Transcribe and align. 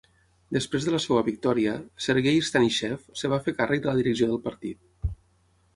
Després 0.55 0.87
de 0.87 0.93
la 0.95 1.01
seva 1.03 1.21
victòria, 1.27 1.75
Sergei 2.07 2.41
Stanishev 2.49 3.07
es 3.19 3.25
va 3.35 3.41
fer 3.49 3.55
càrrec 3.61 3.85
de 3.87 3.91
la 3.93 4.01
direcció 4.03 4.33
del 4.33 4.43
partit. 4.49 5.17